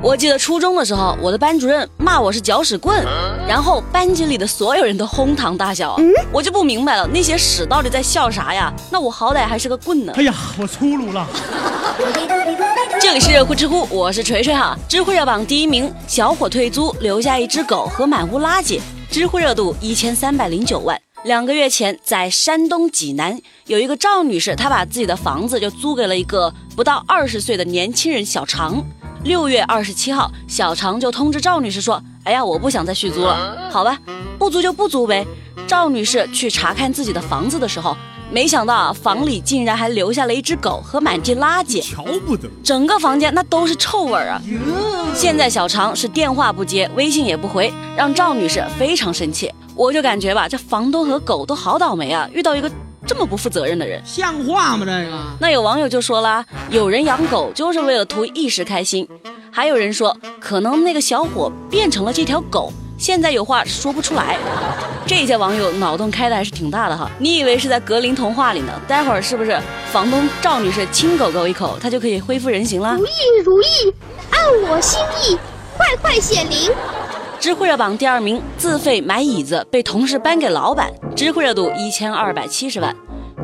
[0.00, 3.04] 我记得初中的时候，我的班主任骂我是搅屎棍，
[3.48, 5.96] 然后班级里的所有人都哄堂大笑。
[6.32, 8.72] 我就不明白了，那些屎到底在笑啥呀？
[8.92, 10.12] 那我好歹还是个棍呢。
[10.16, 11.26] 哎呀，我粗鲁了。
[13.00, 14.78] 这里是热乎知乎，我是锤锤哈。
[14.88, 18.80] 知乎热榜第一名，小伙退租留下一只狗和满屋垃圾，
[19.10, 20.96] 知乎热度一千三百零九万。
[21.24, 28.84] 两个月前，在山东济南，有一个赵女士，她把自己的房子就租给了一个不到二十岁的年轻人小常。
[29.24, 33.98] 六月二十七号，小常就通知赵女士说：“哎呀，我不想再续租了，好吧，
[34.38, 35.26] 不租就不租呗。”
[35.66, 37.96] 赵女士去查看自己的房子的时候，
[38.30, 44.40] 没想到啊，房里竟然还留下了一只狗和满地垃圾，瞧不得，整个房间那都是臭味儿啊！
[45.14, 49.52] 现在小常是电话不接，微信也不回，让赵女士非常生气。
[49.74, 52.70] 我就感觉吧，这房东和狗都好倒霉啊，遇到一个。
[53.08, 54.84] 这么不负责任的人，像话吗？
[54.84, 55.18] 这个？
[55.40, 59.08] 那有网友就说了，有人养狗就是为了图一时开心，
[59.50, 64.36] 还有人说，可能那个小伙变成了这条狗，现在有话说不出来。
[65.06, 68.72] 这些网友脑洞开的还是挺大的哈，你以为是在格林童话里呢？
[68.86, 69.58] 待会儿是不是
[69.90, 72.94] 房东赵女士亲狗狗一口，它就可以恢复人形了？
[72.94, 73.10] 如意
[73.42, 73.66] 如意，
[74.30, 75.38] 按我心意，
[75.78, 76.70] 快快显灵。
[77.40, 82.94] 知乎热榜第二名，自费买椅子被同事搬给老板，知乎热度一千二百七十万。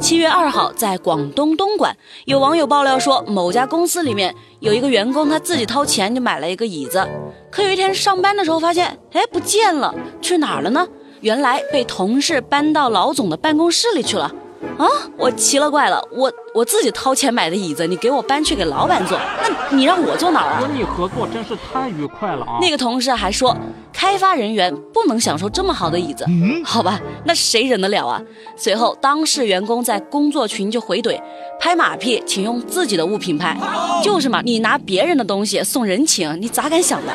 [0.00, 7.06] 七月二号，在广东东莞，有网友爆料说，某家公司里面有一个员工，他自己掏钱就买了一个椅子，
[7.50, 10.86] 可有一天上班的时候发现，哎，不见了，去哪儿了呢？
[11.20, 14.30] 原来被同事搬到老总的办公室里去了。
[14.78, 14.86] 啊！
[15.16, 20.60] 我奇了怪了，我我自己掏钱买的椅子，你给我搬去给老板坐，那你让我坐哪儿啊？
[20.60, 22.58] 和你合作真是太愉快了啊！
[22.60, 23.56] 那个同事还说，
[23.92, 26.24] 开发人员不能享受这么好的椅子。
[26.28, 28.20] 嗯，好吧，那谁忍得了啊？
[28.56, 31.20] 随后，当事员工在工作群就回怼，
[31.60, 33.56] 拍马屁，请用自己的物品拍。
[34.02, 37.12] 就是嘛，你拿别人的东西送人情，你咋敢想的？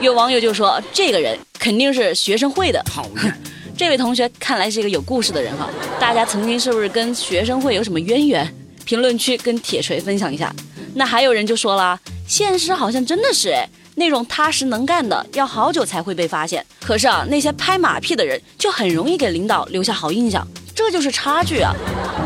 [0.00, 2.82] 有网友就说，这个人肯定是学生会的。
[2.84, 3.34] 讨厌。
[3.76, 8.54] 这位同学看来是一个有故事的人哈，大家曾经是不是跟学生会有什么渊源？
[8.84, 10.54] 评论区跟铁锤分享一下。
[10.94, 11.98] 那还有人就说了，
[12.28, 20.46] 现实好像真的是哎，那种踏实能干的要好久才会被发现，可是啊，那些拍马屁的人就很容易给领导留下好印象。
[20.74, 21.72] 这就是差距啊！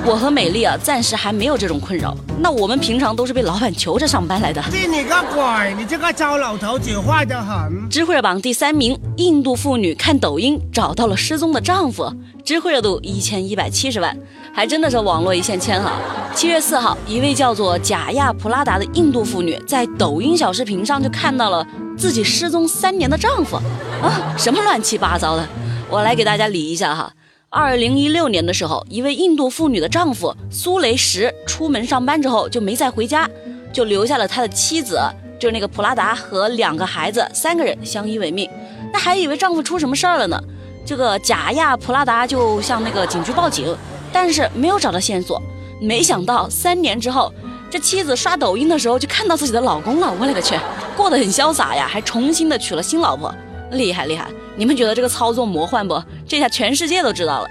[0.06, 2.16] 我和美丽啊，暂时还没有这种困扰。
[2.40, 4.62] 那我们平常都是被老板求着上班来的。
[4.70, 5.74] 信你个鬼！
[5.76, 7.88] 你这个糟老头子坏得很。
[7.90, 12.10] 知会热榜第三名，印度妇女看抖音找到了失踪的丈夫，
[12.42, 14.16] 知会热度一千一百七十万，
[14.54, 15.92] 还真的是网络一线牵哈。
[16.34, 21.66] 七月四号，一位叫做贾亚普拉达的印度妇女在抖音小视频上就看到了
[21.98, 23.56] 自己失踪三年的丈夫
[24.00, 25.46] 啊，什么乱七八糟的，
[25.90, 27.12] 我来给大家理一下哈。
[27.50, 33.26] 二零一六年的时候，一位印度妇女的丈夫苏雷什出门上班之后就没再回家，
[33.72, 35.00] 就留下了他的妻子，
[35.40, 38.50] 就是那个普拉达和两个孩子，三个人相依为命。
[38.92, 40.38] 那还以为丈夫出什么事儿了呢？
[40.84, 43.74] 这个贾亚普拉达就向那个警局报警，
[44.12, 45.40] 但是没有找到线索。
[45.80, 47.32] 没想到三年之后，
[47.70, 50.14] 这妻子刷抖音的时候就看到自己的老公了。
[50.20, 50.54] 我勒个去，
[50.94, 53.34] 过得很潇洒呀，还重新的娶了新老婆，
[53.70, 54.28] 厉害厉害！
[54.56, 56.02] 你们觉得这个操作魔幻不？
[56.26, 57.48] 这下全世界都知道了。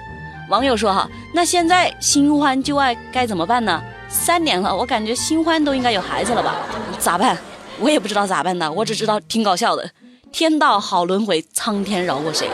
[0.50, 3.82] 网友说哈，那现在新欢旧爱该怎么办呢？
[4.10, 6.56] 三年了，我感觉新欢都应该有孩子了吧？
[6.98, 7.38] 咋办？
[7.80, 8.72] 我也不知道咋办呢。
[8.72, 9.92] 我只知道挺搞笑的。
[10.32, 12.50] 天道好轮回，苍天饶过谁？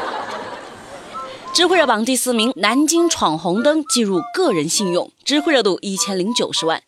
[1.53, 6.81] 知乎热榜第四名，南京闯红灯记入个人信用，知乎热度一千零九十万。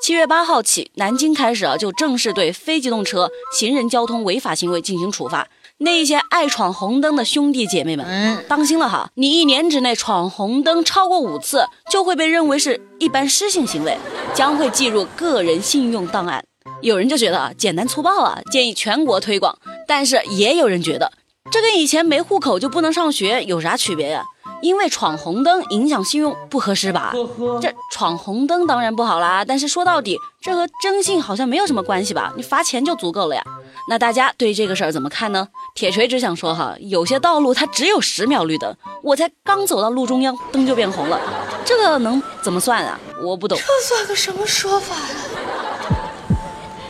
[0.00, 5.46] 七月八号起，南京开始啊，就正式对非机动车行人交通违法行为进行处罚。
[5.82, 9.10] 那些爱闯红灯的兄弟姐妹们，当心了哈！
[9.14, 13.98] 你一年之内闯红灯超过五次，就会被认为是一般失信行为，
[14.32, 16.44] 将会记入个人信用档案。
[16.82, 19.58] 有人就觉得啊，简单粗暴啊，建议全国推广。
[19.88, 21.10] 但是也有人觉得，
[21.50, 24.24] 这跟以前没户口就不能上学有啥区别呀？
[24.62, 27.12] 因为闯红灯影响信用不合适吧？
[27.60, 32.32] 这闯红灯当然不好啦，但是说到底，这和征信好像没有什么关系吧？
[32.36, 33.42] 你罚钱就足够了呀。
[33.88, 35.48] 那大家对这个事儿怎么看呢？
[35.74, 41.20] 铁锤只想说哈，有些道路它只有十秒绿灯，我才刚走到路中央，灯就变红了，
[41.64, 42.98] 这个能怎么算啊？
[43.22, 45.16] 我不懂，这算个什么说法呀？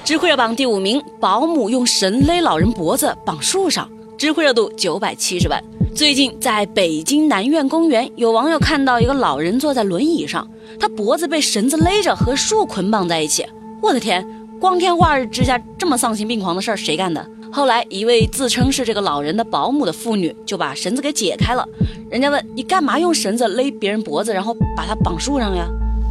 [0.04, 3.88] 知乎热榜第五名，保姆用绳勒老人脖子绑树上，
[4.18, 5.62] 知乎热度九百七十万。
[5.94, 10.48] 最近在北京南苑公园，有网友看到一个老人坐在轮椅上，
[10.80, 13.44] 他脖子被绳子勒着，和树捆绑在一起。
[13.82, 14.26] 我的天，
[14.58, 17.24] 光天化日之下这么丧心病狂的事儿谁干的？
[17.52, 21.68] 后来一位自称是这个老人的保姆的妇女就把绳子给解开了。
[22.10, 25.68] 人家问你干嘛用绳子勒别人脖子，然后把他绑树上呀？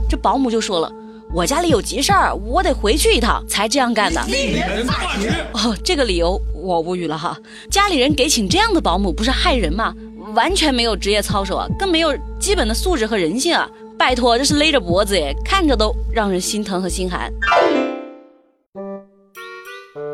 [0.07, 0.94] 这保姆就说了，
[1.33, 4.22] 我家里有急事儿，我得回去一趟，才这样干的。
[5.54, 7.38] 哦，这个理由我无语了哈。
[7.69, 9.95] 家里人给请这样的保姆，不是害人吗？
[10.36, 13.69] 完全没有职业操守啊，更没有基本的素质和人性啊！
[13.98, 17.31] 拜托，这是勒着脖子耶，看着都让人心疼和心寒。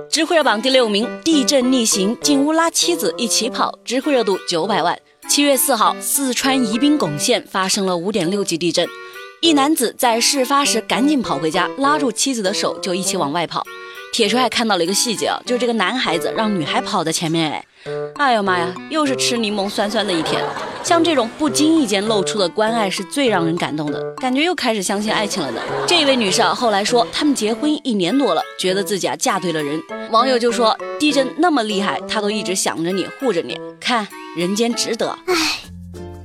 [0.10, 4.98] 知乎热榜第六名，地震逆行进屋拉妻子一起跑，知乎热度九百万。
[5.28, 8.88] 七月四号，四川宜宾珙县发生了五点六级地震，
[9.40, 13.64] 一男子在事发时赶紧跑回家，拉住妻子的手就一起往外跑。
[14.12, 17.66] 铁锤还看到了一个细节啊，就是这个男孩子让女孩跑在前面，哎，
[18.16, 20.44] 哎呦妈呀，又是吃柠檬酸酸的一天。
[20.84, 25.62] 像这种不经意间露出的关爱是最让人感动的，感觉又开始相信爱情了呢。
[25.86, 29.80] 这位女士啊，后来说他们结婚一年多了，觉得自己啊嫁对了人。
[30.10, 35.10] 网友就说地震那么厉害，她都一直想着你，护着你，看人间值得。
[35.28, 35.57] 唉，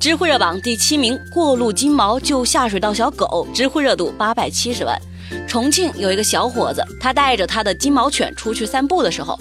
[0.03, 5.01] 知乎热榜第七名，过路金毛救下水道小狗，知乎热度八百七十万。
[5.47, 9.39] 重庆有一个小伙子，他带着他的金毛犬出去散步的时候，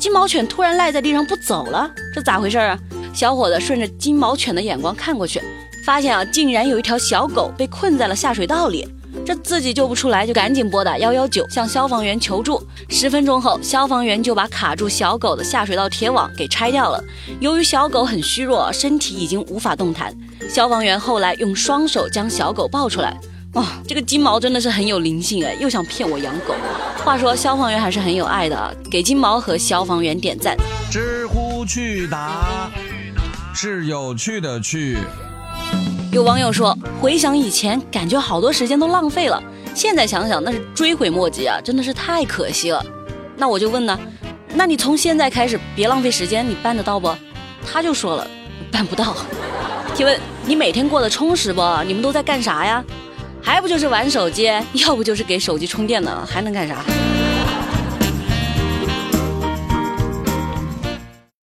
[0.00, 2.76] 金毛犬突然赖在地上不走了，这咋回事啊？
[3.14, 5.40] 小伙子顺着金毛犬的眼光看过去，
[5.86, 8.88] 发现啊，竟然有一条小狗被困在了下水道里，
[9.24, 12.62] 这自己救不出来，就赶紧拨打幺幺九向消防员求助。
[12.88, 17.02] 十分钟后，消防员就把卡住小狗的下水道铁网给拆掉了。
[17.40, 20.16] 由于小狗很虚弱，身体已经无法动弹，
[20.48, 23.16] 消防员后来用双手将小狗抱出来。
[23.54, 26.54] 哇，这个金毛真的是很有灵性哎，又想骗我养狗。
[27.04, 30.56] 话说消防员还是很有爱的，给金毛和消防员点赞。
[30.90, 32.70] 知乎去答
[33.52, 34.96] 是有趣的趣。
[36.12, 39.40] 有网友说，回想以前，感觉好多时间都浪费了，
[39.74, 42.84] 现在想想那是追悔莫及啊，真的是太可惜了。
[43.36, 43.98] 那我就问呢，
[44.54, 47.14] 那你从现在开始别浪费时间，你办得到不？
[47.70, 48.26] 他就说了，
[48.72, 49.16] 办不到。
[49.94, 51.62] 提问，你每天过得充实不？
[51.86, 52.84] 你们都在干啥呀？
[53.42, 56.84] 还不就是玩手机，要不就是给手机充电呢，还能干啥？